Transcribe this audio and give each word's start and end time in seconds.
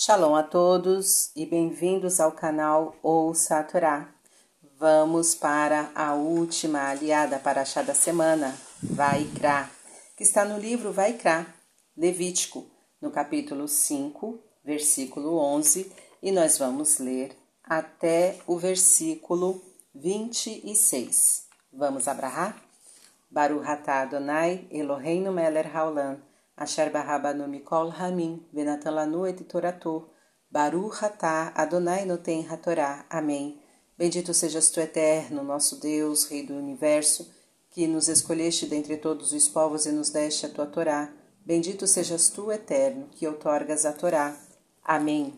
Shalom 0.00 0.36
a 0.36 0.44
todos 0.44 1.32
e 1.34 1.44
bem-vindos 1.44 2.20
ao 2.20 2.30
canal 2.30 2.94
Ouça 3.02 3.58
a 3.58 3.64
Torá. 3.64 4.08
Vamos 4.78 5.34
para 5.34 5.90
a 5.92 6.14
última 6.14 6.88
aliada 6.88 7.40
para 7.40 7.62
a 7.62 7.82
da 7.82 7.94
semana, 7.94 8.56
Vaikra, 8.80 9.68
que 10.16 10.22
está 10.22 10.44
no 10.44 10.56
livro 10.56 10.92
Vaikra, 10.92 11.44
Levítico, 11.96 12.64
no 13.02 13.10
capítulo 13.10 13.66
5, 13.66 14.38
versículo 14.64 15.36
11, 15.36 15.92
e 16.22 16.30
nós 16.30 16.58
vamos 16.58 16.98
ler 16.98 17.36
até 17.64 18.38
o 18.46 18.56
versículo 18.56 19.60
26. 19.96 21.48
Vamos 21.72 22.06
abrahar? 22.06 22.56
Baruch 23.28 23.66
atah 23.66 24.02
Adonai 24.02 24.64
Eloheinu 24.70 25.32
melech 25.32 25.68
haolam 25.74 26.27
Asher 26.58 26.90
Barrabanu 26.90 27.46
Mikol 27.46 27.90
Ramin, 27.90 28.44
Venatan 28.52 28.90
Lanu 28.90 29.26
et 29.26 29.44
Torator, 29.44 30.08
Baruch 30.50 31.02
Atah 31.02 31.52
Adonai 31.54 32.04
Noten 32.04 32.46
Hatorá. 32.48 33.06
Amém. 33.08 33.60
Bendito 33.96 34.32
sejas 34.32 34.70
tu, 34.70 34.80
eterno, 34.80 35.42
nosso 35.42 35.80
Deus, 35.80 36.24
Rei 36.24 36.46
do 36.46 36.54
Universo, 36.54 37.30
que 37.70 37.86
nos 37.86 38.08
escolheste 38.08 38.66
dentre 38.66 38.96
todos 38.96 39.32
os 39.32 39.48
povos 39.48 39.86
e 39.86 39.92
nos 39.92 40.10
deste 40.10 40.46
a 40.46 40.48
tua 40.48 40.66
Torá. 40.66 41.12
Bendito 41.44 41.86
sejas 41.86 42.28
tu, 42.28 42.50
eterno, 42.52 43.08
que 43.10 43.26
outorgas 43.26 43.84
a 43.84 43.92
Torá. 43.92 44.36
Amém. 44.84 45.34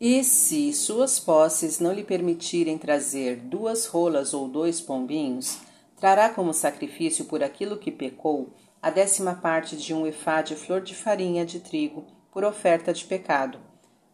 E 0.00 0.22
se 0.24 0.72
suas 0.72 1.18
posses 1.18 1.80
não 1.80 1.92
lhe 1.92 2.04
permitirem 2.04 2.76
trazer 2.76 3.36
duas 3.36 3.86
rolas 3.86 4.34
ou 4.34 4.46
dois 4.46 4.80
pombinhos, 4.80 5.58
Trará 5.96 6.28
como 6.28 6.52
sacrifício 6.52 7.24
por 7.24 7.42
aquilo 7.42 7.78
que 7.78 7.90
pecou 7.90 8.52
a 8.82 8.90
décima 8.90 9.34
parte 9.34 9.76
de 9.76 9.94
um 9.94 10.06
efá 10.06 10.42
de 10.42 10.54
flor 10.54 10.82
de 10.82 10.94
farinha 10.94 11.44
de 11.44 11.58
trigo 11.58 12.06
por 12.30 12.44
oferta 12.44 12.92
de 12.92 13.04
pecado. 13.04 13.58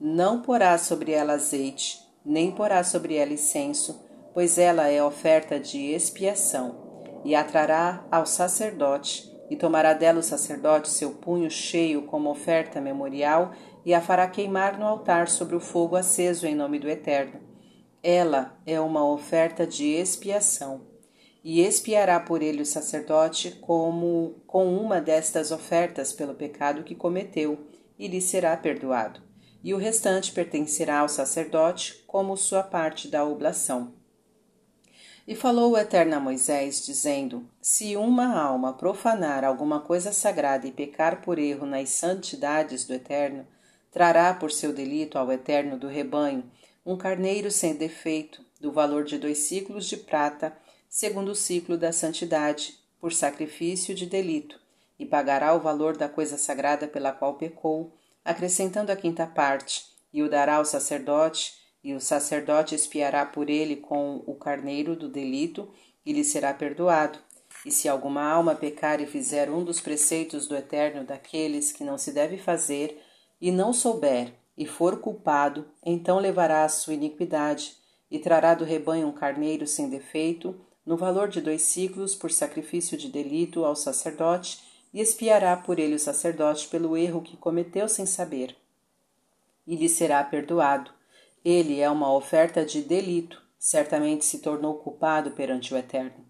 Não 0.00 0.42
porá 0.42 0.76
sobre 0.76 1.12
ela 1.12 1.34
azeite, 1.34 2.00
nem 2.24 2.50
porá 2.50 2.82
sobre 2.82 3.14
ela 3.14 3.32
incenso, 3.32 4.04
pois 4.34 4.58
ela 4.58 4.88
é 4.88 5.02
oferta 5.02 5.58
de 5.58 5.92
expiação. 5.92 7.20
E 7.24 7.34
a 7.34 7.44
trará 7.44 8.04
ao 8.10 8.26
sacerdote, 8.26 9.32
e 9.48 9.56
tomará 9.56 9.92
dela 9.92 10.18
o 10.18 10.22
sacerdote 10.22 10.90
seu 10.90 11.12
punho 11.12 11.50
cheio 11.50 12.02
como 12.02 12.28
oferta 12.28 12.80
memorial, 12.80 13.52
e 13.84 13.94
a 13.94 14.00
fará 14.00 14.26
queimar 14.26 14.78
no 14.78 14.86
altar 14.86 15.28
sobre 15.28 15.54
o 15.54 15.60
fogo 15.60 15.94
aceso 15.94 16.44
em 16.46 16.56
nome 16.56 16.80
do 16.80 16.88
Eterno. 16.88 17.40
Ela 18.02 18.58
é 18.66 18.80
uma 18.80 19.08
oferta 19.08 19.66
de 19.66 19.86
expiação 19.86 20.87
e 21.50 21.62
expiará 21.62 22.20
por 22.20 22.42
ele 22.42 22.60
o 22.60 22.66
sacerdote 22.66 23.52
como 23.62 24.34
com 24.46 24.76
uma 24.76 25.00
destas 25.00 25.50
ofertas 25.50 26.12
pelo 26.12 26.34
pecado 26.34 26.82
que 26.82 26.94
cometeu, 26.94 27.66
e 27.98 28.06
lhe 28.06 28.20
será 28.20 28.54
perdoado. 28.54 29.22
E 29.64 29.72
o 29.72 29.78
restante 29.78 30.30
pertencerá 30.30 30.98
ao 30.98 31.08
sacerdote 31.08 32.04
como 32.06 32.36
sua 32.36 32.62
parte 32.62 33.08
da 33.08 33.24
oblação. 33.24 33.94
E 35.26 35.34
falou 35.34 35.72
o 35.72 35.78
Eterno 35.78 36.16
a 36.16 36.20
Moisés, 36.20 36.84
dizendo: 36.84 37.48
Se 37.62 37.96
uma 37.96 38.38
alma 38.38 38.74
profanar 38.74 39.42
alguma 39.42 39.80
coisa 39.80 40.12
sagrada 40.12 40.66
e 40.66 40.70
pecar 40.70 41.22
por 41.22 41.38
erro 41.38 41.64
nas 41.64 41.88
santidades 41.88 42.84
do 42.84 42.92
Eterno, 42.92 43.46
trará 43.90 44.34
por 44.34 44.52
seu 44.52 44.70
delito 44.70 45.16
ao 45.16 45.32
Eterno 45.32 45.78
do 45.78 45.88
rebanho 45.88 46.44
um 46.84 46.94
carneiro 46.94 47.50
sem 47.50 47.74
defeito, 47.74 48.44
do 48.60 48.70
valor 48.70 49.04
de 49.04 49.16
dois 49.16 49.38
ciclos 49.38 49.86
de 49.86 49.96
prata, 49.96 50.54
segundo 50.88 51.32
o 51.32 51.34
ciclo 51.34 51.76
da 51.76 51.92
santidade, 51.92 52.78
por 53.00 53.12
sacrifício 53.12 53.94
de 53.94 54.06
delito, 54.06 54.58
e 54.98 55.06
pagará 55.06 55.54
o 55.54 55.60
valor 55.60 55.96
da 55.96 56.08
coisa 56.08 56.36
sagrada 56.36 56.88
pela 56.88 57.12
qual 57.12 57.34
pecou, 57.34 57.94
acrescentando 58.24 58.90
a 58.90 58.96
quinta 58.96 59.26
parte, 59.26 59.84
e 60.12 60.22
o 60.22 60.28
dará 60.28 60.56
ao 60.56 60.64
sacerdote, 60.64 61.54
e 61.84 61.94
o 61.94 62.00
sacerdote 62.00 62.74
espiará 62.74 63.24
por 63.24 63.48
ele 63.48 63.76
com 63.76 64.22
o 64.26 64.34
carneiro 64.34 64.96
do 64.96 65.08
delito, 65.08 65.72
e 66.04 66.12
lhe 66.12 66.24
será 66.24 66.52
perdoado. 66.52 67.18
E 67.64 67.70
se 67.70 67.88
alguma 67.88 68.22
alma 68.22 68.54
pecar 68.54 69.00
e 69.00 69.06
fizer 69.06 69.50
um 69.50 69.64
dos 69.64 69.80
preceitos 69.80 70.48
do 70.48 70.56
Eterno 70.56 71.04
daqueles 71.04 71.70
que 71.70 71.84
não 71.84 71.98
se 71.98 72.12
deve 72.12 72.38
fazer, 72.38 73.00
e 73.40 73.52
não 73.52 73.72
souber, 73.72 74.32
e 74.56 74.66
for 74.66 75.00
culpado, 75.00 75.68
então 75.84 76.18
levará 76.18 76.64
a 76.64 76.68
sua 76.68 76.94
iniquidade, 76.94 77.76
e 78.10 78.18
trará 78.18 78.54
do 78.54 78.64
rebanho 78.64 79.06
um 79.06 79.12
carneiro 79.12 79.66
sem 79.66 79.88
defeito, 79.88 80.58
no 80.88 80.96
valor 80.96 81.28
de 81.28 81.42
dois 81.42 81.60
ciclos 81.60 82.14
por 82.14 82.32
sacrifício 82.32 82.96
de 82.96 83.10
delito 83.10 83.62
ao 83.62 83.76
sacerdote, 83.76 84.64
e 84.90 85.02
espiará 85.02 85.54
por 85.54 85.78
ele 85.78 85.96
o 85.96 85.98
sacerdote 85.98 86.66
pelo 86.66 86.96
erro 86.96 87.20
que 87.20 87.36
cometeu 87.36 87.86
sem 87.90 88.06
saber. 88.06 88.56
E 89.66 89.76
lhe 89.76 89.86
será 89.86 90.24
perdoado. 90.24 90.90
Ele 91.44 91.78
é 91.78 91.90
uma 91.90 92.10
oferta 92.10 92.64
de 92.64 92.80
delito, 92.80 93.42
certamente 93.58 94.24
se 94.24 94.38
tornou 94.38 94.76
culpado 94.76 95.32
perante 95.32 95.74
o 95.74 95.76
Eterno. 95.76 96.24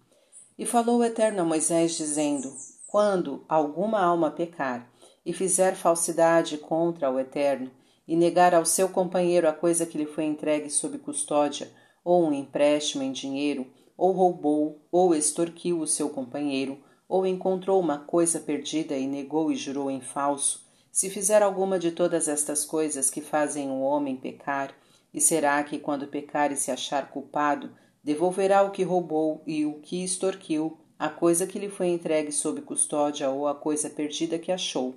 E 0.58 0.66
falou 0.66 0.98
o 0.98 1.04
Eterno 1.04 1.42
a 1.42 1.44
Moisés, 1.44 1.96
dizendo: 1.96 2.52
Quando 2.88 3.44
alguma 3.48 4.00
alma 4.00 4.28
pecar 4.28 4.90
e 5.24 5.32
fizer 5.32 5.76
falsidade 5.76 6.58
contra 6.58 7.08
o 7.08 7.20
Eterno, 7.20 7.70
e 8.08 8.16
negar 8.16 8.52
ao 8.56 8.66
seu 8.66 8.88
companheiro 8.88 9.48
a 9.48 9.52
coisa 9.52 9.86
que 9.86 9.96
lhe 9.96 10.06
foi 10.06 10.24
entregue 10.24 10.68
sob 10.68 10.98
custódia, 10.98 11.70
ou 12.04 12.26
um 12.26 12.32
empréstimo 12.32 13.04
em 13.04 13.12
dinheiro, 13.12 13.77
ou 13.98 14.12
roubou, 14.12 14.86
ou 14.92 15.12
extorquiu 15.12 15.80
o 15.80 15.86
seu 15.86 16.08
companheiro, 16.08 16.78
ou 17.08 17.26
encontrou 17.26 17.80
uma 17.80 17.98
coisa 17.98 18.38
perdida 18.38 18.96
e 18.96 19.08
negou 19.08 19.50
e 19.50 19.56
jurou 19.56 19.90
em 19.90 20.00
falso, 20.00 20.64
se 20.92 21.10
fizer 21.10 21.42
alguma 21.42 21.78
de 21.78 21.90
todas 21.90 22.28
estas 22.28 22.64
coisas 22.64 23.10
que 23.10 23.20
fazem 23.20 23.68
o 23.68 23.80
homem 23.80 24.16
pecar, 24.16 24.72
e 25.12 25.20
será 25.20 25.62
que, 25.64 25.78
quando 25.78 26.06
pecar 26.06 26.52
e 26.52 26.56
se 26.56 26.70
achar 26.70 27.10
culpado, 27.10 27.74
devolverá 28.04 28.62
o 28.62 28.70
que 28.70 28.84
roubou 28.84 29.42
e 29.44 29.66
o 29.66 29.80
que 29.80 30.04
extorquiu, 30.04 30.78
a 30.98 31.08
coisa 31.08 31.46
que 31.46 31.58
lhe 31.58 31.68
foi 31.68 31.88
entregue 31.88 32.30
sob 32.30 32.60
custódia 32.62 33.30
ou 33.30 33.48
a 33.48 33.54
coisa 33.54 33.90
perdida 33.90 34.38
que 34.38 34.52
achou, 34.52 34.96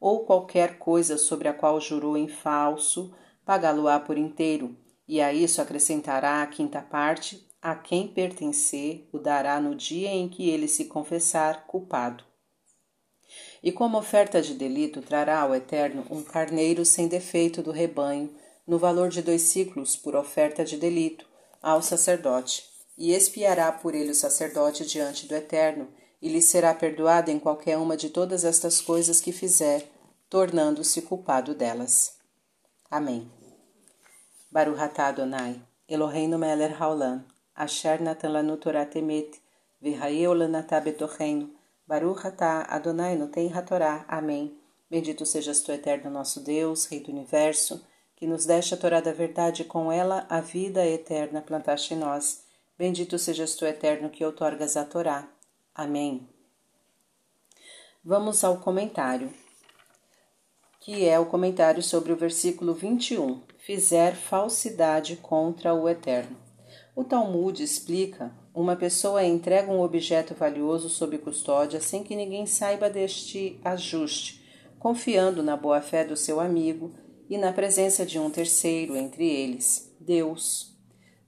ou 0.00 0.24
qualquer 0.24 0.78
coisa 0.78 1.18
sobre 1.18 1.48
a 1.48 1.52
qual 1.52 1.80
jurou 1.80 2.16
em 2.16 2.28
falso, 2.28 3.14
pagá-lo-á 3.44 4.00
por 4.00 4.16
inteiro, 4.16 4.76
e 5.06 5.20
a 5.20 5.32
isso 5.32 5.60
acrescentará 5.60 6.42
a 6.42 6.46
quinta 6.46 6.80
parte, 6.80 7.49
a 7.62 7.74
quem 7.74 8.08
pertencer 8.08 9.06
o 9.12 9.18
dará 9.18 9.60
no 9.60 9.74
dia 9.74 10.08
em 10.08 10.28
que 10.28 10.48
ele 10.48 10.66
se 10.66 10.86
confessar 10.86 11.66
culpado. 11.66 12.24
E 13.62 13.70
como 13.70 13.98
oferta 13.98 14.40
de 14.40 14.54
delito 14.54 15.02
trará 15.02 15.40
ao 15.40 15.54
Eterno 15.54 16.04
um 16.10 16.22
carneiro 16.22 16.84
sem 16.84 17.06
defeito 17.06 17.62
do 17.62 17.70
rebanho, 17.70 18.34
no 18.66 18.78
valor 18.78 19.10
de 19.10 19.20
dois 19.20 19.42
ciclos 19.42 19.96
por 19.96 20.16
oferta 20.16 20.64
de 20.64 20.76
delito, 20.76 21.26
ao 21.62 21.82
sacerdote, 21.82 22.64
e 22.96 23.12
expiará 23.12 23.70
por 23.70 23.94
ele 23.94 24.10
o 24.10 24.14
sacerdote 24.14 24.86
diante 24.86 25.26
do 25.26 25.34
Eterno, 25.34 25.88
e 26.22 26.28
lhe 26.28 26.40
será 26.40 26.74
perdoado 26.74 27.30
em 27.30 27.38
qualquer 27.38 27.76
uma 27.78 27.96
de 27.96 28.10
todas 28.10 28.44
estas 28.44 28.80
coisas 28.80 29.20
que 29.20 29.32
fizer, 29.32 29.86
tornando-se 30.28 31.02
culpado 31.02 31.54
delas. 31.54 32.14
Amém. 32.90 33.30
Baruch 34.50 34.80
atah 34.80 35.08
Adonai, 35.08 35.60
Eloheinu 35.88 36.38
melech 36.38 36.74
haolam, 36.74 37.24
Asher 37.60 38.00
natan 38.00 38.30
lanatá 40.32 40.80
betorreino, 40.80 41.50
Baruch 41.86 42.22
Adonai 42.68 43.16
noten 43.16 43.52
hatorá. 43.52 44.06
Amém. 44.08 44.56
Bendito 44.88 45.26
sejas 45.26 45.60
tu, 45.60 45.70
eterno 45.70 46.10
nosso 46.10 46.40
Deus, 46.40 46.86
Rei 46.86 47.00
do 47.00 47.12
Universo, 47.12 47.84
que 48.16 48.26
nos 48.26 48.46
deste 48.46 48.72
a 48.72 48.78
Torá 48.78 49.02
da 49.02 49.12
verdade 49.12 49.60
e 49.60 49.64
com 49.66 49.92
ela 49.92 50.24
a 50.30 50.40
vida 50.40 50.86
eterna 50.86 51.42
plantaste 51.42 51.92
em 51.92 51.98
nós. 51.98 52.44
Bendito 52.78 53.18
sejas 53.18 53.54
tu, 53.54 53.66
eterno, 53.66 54.08
que 54.08 54.24
outorgas 54.24 54.74
a 54.78 54.84
Torá. 54.86 55.28
Amém. 55.74 56.26
Vamos 58.02 58.42
ao 58.42 58.56
comentário, 58.56 59.30
que 60.80 61.06
é 61.06 61.18
o 61.18 61.26
comentário 61.26 61.82
sobre 61.82 62.10
o 62.10 62.16
versículo 62.16 62.72
21. 62.72 63.42
Fizer 63.58 64.16
falsidade 64.16 65.16
contra 65.16 65.74
o 65.74 65.86
Eterno. 65.86 66.49
O 66.94 67.04
Talmud 67.04 67.62
explica: 67.62 68.32
uma 68.54 68.74
pessoa 68.76 69.24
entrega 69.24 69.70
um 69.70 69.80
objeto 69.80 70.34
valioso 70.34 70.88
sob 70.88 71.16
custódia 71.18 71.80
sem 71.80 72.02
que 72.02 72.16
ninguém 72.16 72.46
saiba 72.46 72.90
deste 72.90 73.60
ajuste, 73.64 74.42
confiando 74.78 75.42
na 75.42 75.56
boa-fé 75.56 76.04
do 76.04 76.16
seu 76.16 76.40
amigo 76.40 76.92
e 77.28 77.38
na 77.38 77.52
presença 77.52 78.04
de 78.04 78.18
um 78.18 78.28
terceiro 78.28 78.96
entre 78.96 79.24
eles, 79.24 79.94
Deus. 80.00 80.76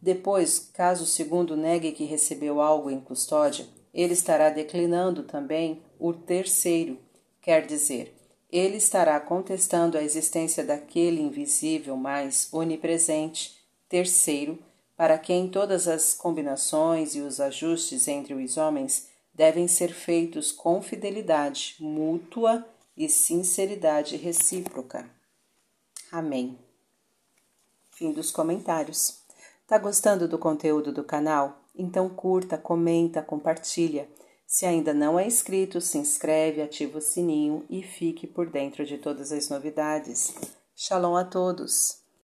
Depois, 0.00 0.59
caso 0.75 1.05
o 1.05 1.06
segundo 1.06 1.56
negue 1.56 1.93
que 1.93 2.05
recebeu 2.05 2.61
algo 2.61 2.91
em 2.91 2.99
custódia, 2.99 3.67
ele 3.94 4.15
estará 4.15 4.50
declinando 4.50 5.23
também 5.23 5.81
o 5.97 6.12
terceiro, 6.12 6.99
quer 7.41 7.65
dizer, 7.65 8.17
ele 8.50 8.79
estará 8.79 9.20
contestando 9.20 9.97
a 9.97 10.03
existência 10.03 10.65
daquele 10.65 11.23
invisível, 11.23 11.97
mas 11.97 12.49
onipresente, 12.53 13.65
terceiro, 13.88 14.58
para 14.97 15.19
quem 15.19 15.49
todas 15.49 15.89
as 15.89 16.15
combinações 16.15 17.15
e 17.15 17.21
os 17.21 17.41
ajustes 17.41 18.09
entre 18.09 18.35
os 18.35 18.56
homens 18.56 19.09
devem 19.35 19.67
ser 19.67 19.93
feitos 19.93 20.53
com 20.53 20.83
fidelidade 20.83 21.77
mútua 21.81 22.67
e 22.97 23.09
sinceridade 23.09 24.17
recíproca. 24.17 25.09
Amém. 26.11 26.59
Fim 27.91 28.12
dos 28.12 28.31
comentários. 28.31 29.23
Tá 29.67 29.79
gostando 29.79 30.29
do 30.29 30.39
conteúdo 30.39 30.93
do 30.93 31.03
canal? 31.03 31.62
Então 31.75 32.09
curta, 32.09 32.59
comenta, 32.59 33.23
compartilha. 33.23 34.09
Se 34.47 34.67
ainda 34.67 34.93
não 34.93 35.19
é 35.19 35.27
inscrito, 35.27 35.81
se 35.81 35.97
inscreve, 35.97 36.61
ativa 36.61 36.99
o 36.99 37.00
sininho 37.00 37.65
e 37.71 37.83
fique 37.83 38.27
por 38.27 38.50
dentro 38.50 38.85
de 38.85 38.99
todas 38.99 39.33
as 39.33 39.49
novidades. 39.49 40.35
Shalom 40.77 41.17
a 41.17 41.25
todos! 41.25 42.01